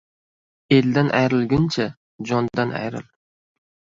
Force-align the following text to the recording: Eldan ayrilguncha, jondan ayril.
Eldan 0.77 1.09
ayrilguncha, 1.19 1.85
jondan 2.31 2.75
ayril. 2.83 3.05